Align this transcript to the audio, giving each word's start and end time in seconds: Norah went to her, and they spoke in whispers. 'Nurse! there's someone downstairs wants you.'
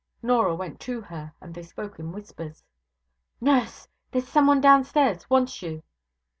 Norah 0.23 0.55
went 0.55 0.79
to 0.79 0.99
her, 0.99 1.31
and 1.39 1.53
they 1.53 1.61
spoke 1.61 1.99
in 1.99 2.11
whispers. 2.11 2.63
'Nurse! 3.39 3.87
there's 4.09 4.27
someone 4.27 4.59
downstairs 4.59 5.29
wants 5.29 5.61
you.' 5.61 5.83